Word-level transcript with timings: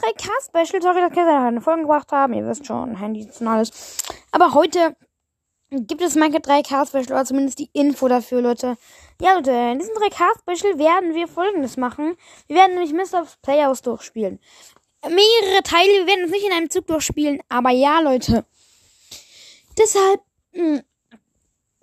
3K-Special. 0.00 0.82
Sorry, 0.82 1.00
dass 1.00 1.10
ich 1.10 1.16
keine 1.16 1.60
Folgen 1.60 1.82
gebracht 1.82 2.12
haben. 2.12 2.32
Ihr 2.32 2.46
wisst 2.46 2.66
schon, 2.66 2.96
Handys 2.96 3.40
und 3.40 3.48
alles. 3.48 3.98
Aber 4.32 4.54
heute 4.54 4.96
gibt 5.70 6.02
es 6.02 6.16
Minecraft 6.16 6.52
3K-Special, 6.52 7.12
oder 7.12 7.24
zumindest 7.24 7.58
die 7.58 7.70
Info 7.72 8.08
dafür, 8.08 8.40
Leute. 8.40 8.76
Ja, 9.20 9.34
Leute, 9.34 9.52
in 9.52 9.78
diesem 9.78 9.94
3K-Special 9.94 10.78
werden 10.78 11.14
wir 11.14 11.28
folgendes 11.28 11.76
machen. 11.76 12.16
Wir 12.48 12.56
werden 12.56 12.74
nämlich 12.74 12.92
Mr. 12.92 13.26
Playhouse 13.42 13.82
durchspielen. 13.82 14.40
Mehrere 15.02 15.62
Teile, 15.62 15.88
wir 15.88 16.06
werden 16.06 16.24
es 16.24 16.30
nicht 16.30 16.44
in 16.44 16.52
einem 16.52 16.70
Zug 16.70 16.86
durchspielen, 16.86 17.40
aber 17.48 17.70
ja, 17.70 18.00
Leute. 18.00 18.44
Deshalb, 19.78 20.20
mh, 20.52 20.82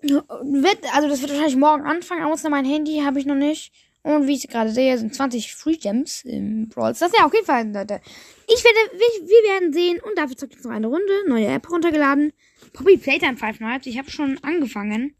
wird, 0.02 0.95
also 0.95 1.09
das 1.09 1.21
wird 1.21 1.31
wahrscheinlich 1.31 1.55
morgen 1.55 1.86
anfangen, 1.86 2.23
außer 2.23 2.49
mein 2.49 2.65
Handy 2.65 3.02
habe 3.04 3.20
ich 3.20 3.25
noch 3.25 3.36
nicht. 3.36 3.71
Und 4.07 4.25
wie 4.25 4.35
ich 4.35 4.47
gerade 4.47 4.69
sehe, 4.69 4.97
sind 4.97 5.13
20 5.13 5.53
Free 5.53 5.75
Gems 5.75 6.23
im 6.23 6.69
Brawl 6.69 6.93
Das 6.97 7.11
Ja, 7.11 7.25
auf 7.25 7.33
jeden 7.33 7.45
Fall, 7.45 7.69
Leute. 7.69 7.99
Ich 8.47 8.63
werde, 8.63 8.79
wir, 8.93 9.27
wir 9.27 9.52
werden 9.52 9.73
sehen. 9.73 9.99
Und 9.99 10.17
dafür 10.17 10.38
zockt 10.38 10.53
jetzt 10.53 10.63
noch 10.63 10.71
eine 10.71 10.88
Runde. 10.88 11.27
Neue 11.27 11.48
App 11.48 11.70
runtergeladen. 11.70 12.31
Poppy 12.71 12.95
Playtime 12.95 13.35
Five 13.35 13.59
Nights. 13.59 13.85
Ich 13.85 13.98
habe 13.98 14.09
schon 14.09 14.41
angefangen. 14.45 15.13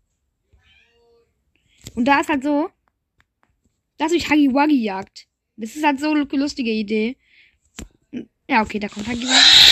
Und 1.96 2.06
da 2.06 2.22
ist 2.22 2.30
halt 2.30 2.44
so, 2.44 2.70
dass 3.98 4.14
ich 4.14 4.30
Huggy 4.30 4.54
Wuggy 4.54 4.82
jagt. 4.82 5.28
Das 5.58 5.76
ist 5.76 5.84
halt 5.84 6.00
so 6.00 6.12
eine 6.12 6.24
lustige 6.24 6.72
Idee. 6.72 7.18
Ja, 8.48 8.62
okay, 8.62 8.80
da 8.80 8.88
kommt 8.88 9.06
Huggy 9.06 9.24
Wuggy. 9.24 9.68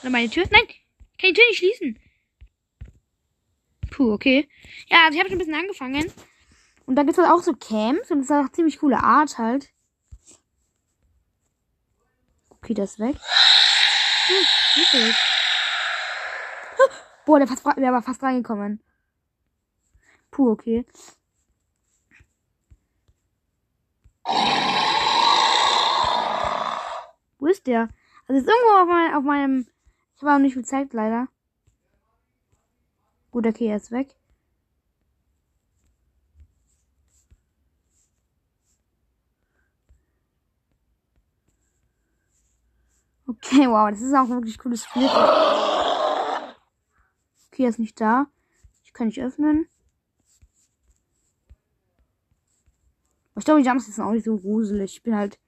Oder 0.00 0.10
meine 0.10 0.30
Tür? 0.30 0.46
Nein, 0.50 0.66
kann 1.16 1.30
die 1.30 1.32
Tür 1.32 1.44
nicht 1.48 1.58
schließen. 1.58 1.96
Puh, 3.98 4.12
okay. 4.12 4.48
Ja, 4.86 5.06
also 5.06 5.14
ich 5.14 5.18
habe 5.18 5.28
schon 5.28 5.38
ein 5.40 5.44
bisschen 5.44 5.56
angefangen. 5.56 6.12
Und 6.86 6.94
da 6.94 7.02
gibt 7.02 7.18
es 7.18 7.24
halt 7.24 7.32
auch 7.32 7.42
so 7.42 7.52
Camps 7.52 8.12
und 8.12 8.20
das 8.20 8.30
ist 8.30 8.46
auch 8.46 8.52
ziemlich 8.52 8.78
coole 8.78 9.02
Art 9.02 9.38
halt. 9.38 9.72
Okay, 12.50 12.74
das 12.74 12.92
ist 12.92 13.00
weg. 13.00 13.16
Hm, 14.26 14.82
ist 14.82 14.94
das? 14.94 15.16
Boah, 17.26 17.40
der, 17.40 17.48
fast, 17.48 17.66
der 17.76 17.92
war 17.92 18.02
fast 18.02 18.22
reingekommen. 18.22 18.80
Puh, 20.30 20.52
okay. 20.52 20.86
Wo 27.40 27.46
ist 27.48 27.66
der? 27.66 27.88
Also 28.28 28.40
ist 28.40 28.48
irgendwo 28.48 28.80
auf, 28.80 28.86
mein, 28.86 29.14
auf 29.14 29.24
meinem. 29.24 29.66
Ich 30.14 30.22
habe 30.22 30.34
auch 30.34 30.38
nicht 30.38 30.54
viel 30.54 30.64
Zeit 30.64 30.92
leider. 30.92 31.26
Gut, 33.30 33.46
okay, 33.46 33.66
er 33.66 33.76
ist 33.76 33.90
weg. 33.90 34.14
Okay, 43.26 43.68
wow, 43.68 43.90
das 43.90 44.00
ist 44.00 44.14
auch 44.14 44.28
wirklich 44.28 44.58
cooles 44.58 44.84
Spiel. 44.84 45.04
Okay, 47.46 47.64
er 47.64 47.68
ist 47.68 47.78
nicht 47.78 48.00
da. 48.00 48.26
Ich 48.84 48.92
kann 48.92 49.08
nicht 49.08 49.20
öffnen. 49.20 49.68
Ich 53.36 53.44
glaube, 53.44 53.60
die 53.62 53.68
Jumps 53.68 53.86
sind 53.86 54.02
auch 54.02 54.12
nicht 54.12 54.24
so 54.24 54.36
gruselig. 54.36 54.96
Ich 54.96 55.02
bin 55.02 55.14
halt 55.14 55.38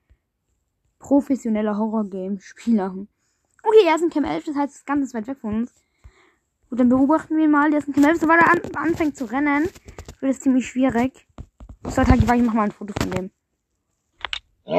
professioneller 0.99 1.77
Horror-Game-Spieler. 1.77 3.07
Okay, 3.63 3.87
er 3.87 3.97
ist 3.97 4.03
in 4.03 4.11
Cam 4.11 4.25
11, 4.25 4.45
das 4.45 4.57
heißt, 4.57 4.75
das 4.75 4.85
Ganze 4.85 5.05
ist 5.05 5.15
weit 5.15 5.27
weg 5.27 5.39
von 5.39 5.55
uns. 5.55 5.73
Gut, 6.71 6.79
dann 6.79 6.89
beobachten 6.89 7.37
wir 7.37 7.49
mal. 7.49 7.71
Der 7.71 7.81
ist 7.81 7.89
ein 7.89 7.95
Knell. 7.95 8.15
Sobald 8.17 8.41
er 8.41 8.51
an, 8.53 8.61
anfängt 8.77 9.17
zu 9.17 9.25
rennen, 9.25 9.69
wird 10.21 10.33
es 10.33 10.41
ziemlich 10.41 10.69
schwierig. 10.69 11.27
Ich 11.85 11.95
sollte 11.95 12.13
halt, 12.13 12.23
ich 12.23 12.29
mach 12.43 12.55
mal 12.55 12.65
ein 12.65 12.71
Foto 12.71 12.95
von 13.01 13.11
dem. 13.11 13.31
Oh, 14.65 14.77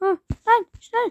nein, 0.00 0.64
schnell. 0.80 1.10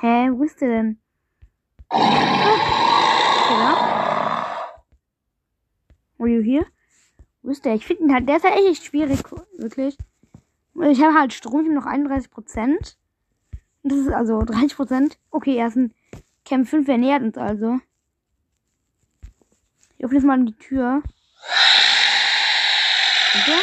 Hä, 0.00 0.30
wo 0.32 0.42
ist 0.44 0.60
der 0.60 0.68
denn? 0.68 1.00
Are 6.18 6.28
you 6.28 6.42
here? 6.42 6.66
Wo 7.42 7.50
ist 7.50 7.64
der? 7.64 7.74
Ich 7.74 7.86
finde 7.86 8.04
ihn 8.04 8.12
halt, 8.12 8.28
der 8.28 8.38
ist 8.38 8.44
halt 8.44 8.56
echt 8.56 8.84
schwierig, 8.84 9.22
wirklich. 9.58 9.96
Ich 10.90 11.02
habe 11.02 11.14
halt 11.14 11.32
Strom, 11.32 11.60
ich 11.60 11.66
habe 11.66 11.74
noch 11.74 11.86
31 11.86 12.30
Prozent. 12.30 12.98
Das 13.82 13.98
ist 13.98 14.08
also 14.08 14.42
30 14.42 14.76
Prozent. 14.76 15.18
Okay, 15.30 15.56
er 15.56 15.68
ist 15.68 15.76
ein 15.76 15.94
Camp 16.44 16.66
5, 16.68 16.88
er 16.88 16.98
nähert 16.98 17.22
uns 17.22 17.38
also. 17.38 17.78
Ich 19.96 20.04
öffne 20.04 20.18
jetzt 20.18 20.26
mal 20.26 20.44
die 20.44 20.58
Tür. 20.58 21.02
Bitte? 23.32 23.58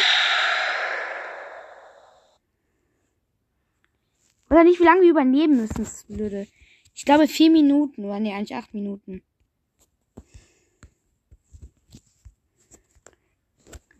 Oder 4.50 4.64
nicht, 4.64 4.80
wie 4.80 4.84
lange 4.84 5.02
wir 5.02 5.10
übernehmen 5.10 5.56
müssen, 5.56 5.84
das 5.84 6.04
blöde. 6.04 6.46
Ich 6.94 7.04
glaube 7.04 7.28
vier 7.28 7.50
Minuten, 7.50 8.04
oder 8.04 8.20
nee, 8.20 8.32
eigentlich 8.32 8.56
acht 8.56 8.72
Minuten. 8.72 9.22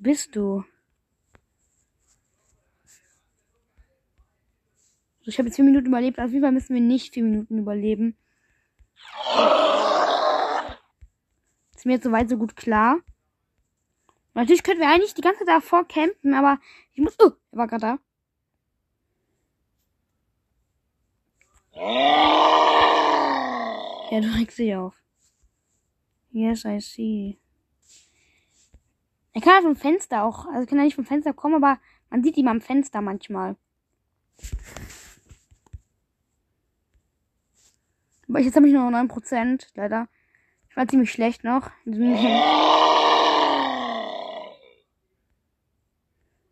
Bist 0.05 0.37
du? 0.37 0.65
Also 5.19 5.31
ich 5.31 5.39
habe 5.39 5.49
jetzt 5.49 5.57
vier 5.57 5.65
Minuten 5.65 5.87
überlebt. 5.87 6.21
Auf 6.21 6.31
jeden 6.31 6.43
Fall 6.43 6.53
müssen 6.53 6.75
wir 6.75 6.83
nicht 6.83 7.15
vier 7.15 7.25
Minuten 7.25 7.59
überleben. 7.59 8.17
Ist 11.75 11.87
mir 11.87 11.95
jetzt 11.95 12.05
soweit 12.05 12.29
so 12.29 12.37
gut 12.37 12.55
klar. 12.55 13.01
Natürlich 14.35 14.63
könnten 14.63 14.83
wir 14.83 14.91
eigentlich 14.91 15.15
die 15.15 15.23
ganze 15.23 15.41
Zeit 15.41 15.49
davor 15.49 15.89
campen, 15.89 16.35
aber 16.35 16.61
ich 16.93 17.01
muss. 17.01 17.17
Oh, 17.21 17.33
er 17.53 17.59
war 17.59 17.67
gerade 17.67 17.81
da. 17.81 17.99
Ja, 24.11 24.21
du 24.21 24.35
regst 24.39 24.59
dich 24.59 24.75
auf. 24.77 25.03
Yes, 26.31 26.65
I 26.65 26.81
see. 26.81 27.39
Er 29.35 29.41
kann 29.41 29.65
vom 29.65 29.77
Fenster 29.77 30.23
auch, 30.23 30.47
also 30.47 30.65
kann 30.67 30.79
er 30.79 30.85
nicht 30.85 30.95
vom 30.95 31.05
Fenster 31.05 31.33
kommen, 31.33 31.57
aber 31.57 31.81
man 32.09 32.23
sieht 32.23 32.37
ihn 32.37 32.47
am 32.47 32.61
Fenster 32.61 33.01
manchmal. 33.01 33.57
Aber 38.29 38.39
jetzt 38.41 38.55
habe 38.55 38.69
ich 38.69 38.73
nur 38.73 38.85
9%, 38.85 39.67
leider. 39.75 40.09
Ich 40.71 40.77
war 40.77 40.87
ziemlich 40.87 41.11
schlecht 41.11 41.43
noch. 41.43 41.71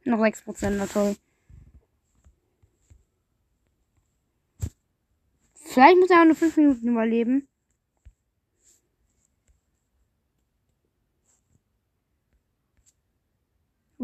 noch 0.05 0.19
6%, 0.19 0.71
na 0.71 0.87
toll. 0.87 1.17
Vielleicht 5.55 5.99
muss 5.99 6.11
er 6.11 6.21
auch 6.21 6.27
nur 6.27 6.35
5 6.35 6.57
Minuten 6.57 6.89
überleben. 6.89 7.49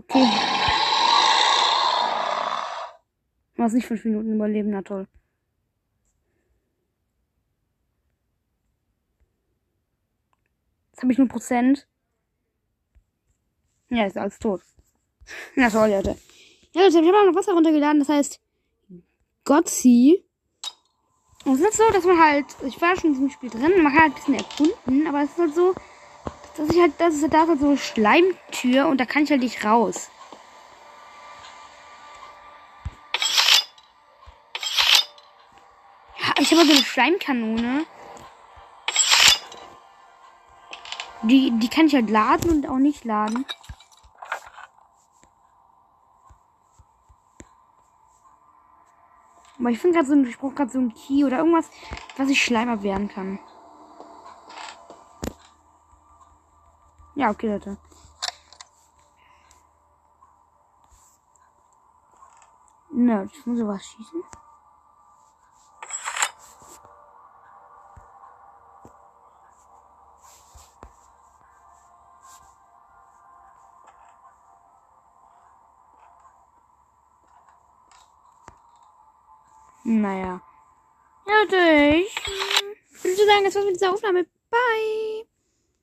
Okay. 0.08 0.58
Hast 3.58 3.74
nicht 3.74 3.86
fünf 3.86 4.04
Minuten 4.04 4.34
überleben, 4.34 4.70
na 4.70 4.80
toll. 4.80 5.06
Jetzt 10.90 11.02
habe 11.02 11.12
ich 11.12 11.18
nur 11.18 11.28
Prozent. 11.28 11.86
Ja, 13.90 14.06
ist 14.06 14.16
alles 14.16 14.38
tot. 14.38 14.62
Na 15.54 15.68
toll, 15.68 15.90
Leute. 15.90 16.16
Ja, 16.72 16.82
Leute, 16.82 17.00
ich 17.00 17.06
habe 17.06 17.18
auch 17.18 17.26
noch 17.26 17.34
Wasser 17.34 17.52
runtergeladen, 17.52 17.98
das 17.98 18.08
heißt 18.08 18.40
Gotzi. 19.44 20.24
Und 21.44 21.54
es 21.54 21.60
ist 21.60 21.76
so, 21.76 21.90
dass 21.92 22.04
man 22.04 22.18
halt, 22.18 22.46
ich 22.66 22.80
war 22.80 22.96
schon 22.96 23.10
in 23.10 23.12
diesem 23.12 23.30
Spiel 23.30 23.50
drin, 23.50 23.82
man 23.82 23.92
kann 23.92 24.02
halt 24.02 24.12
ein 24.12 24.14
bisschen 24.14 24.34
erkunden, 24.34 25.06
aber 25.06 25.22
es 25.22 25.30
ist 25.30 25.38
halt 25.38 25.54
so, 25.54 25.74
dass 26.58 26.70
ich 26.70 26.80
halt, 26.80 26.92
das 26.98 27.14
ist 27.14 27.32
da 27.32 27.46
so 27.56 27.68
eine 27.68 27.78
Schleimtür 27.78 28.88
und 28.88 28.98
da 28.98 29.06
kann 29.06 29.22
ich 29.22 29.30
halt 29.30 29.42
nicht 29.42 29.64
raus. 29.64 30.10
Ich 36.40 36.52
habe 36.52 36.64
so 36.64 36.72
eine 36.72 36.84
Schleimkanone. 36.84 37.86
Die, 41.22 41.52
die 41.58 41.68
kann 41.68 41.86
ich 41.86 41.94
halt 41.94 42.10
laden 42.10 42.50
und 42.50 42.68
auch 42.68 42.78
nicht 42.78 43.04
laden. 43.04 43.44
Aber 49.58 49.70
ich 49.70 49.78
finde 49.78 49.96
gerade 49.96 50.08
so, 50.08 50.14
ich 50.22 50.38
brauche 50.38 50.54
gerade 50.54 50.70
so 50.70 50.78
ein 50.78 50.94
Key 50.94 51.24
oder 51.24 51.38
irgendwas, 51.38 51.68
was 52.16 52.30
ich 52.30 52.42
Schleimer 52.42 52.82
werden 52.82 53.08
kann. 53.08 53.38
Ja, 57.18 57.30
okay, 57.30 57.48
Leute. 57.48 57.76
Na, 62.92 63.24
ich 63.24 63.44
muss 63.44 63.58
sowas 63.58 63.84
schießen. 63.84 64.22
Naja. 79.82 80.40
Ja, 81.26 81.42
Leute, 81.42 81.56
ich 81.56 82.14
würde 83.02 83.26
sagen, 83.26 83.44
das 83.44 83.54
war's 83.56 83.64
mit 83.64 83.74
dieser 83.74 83.92
Aufnahme. 83.92 84.37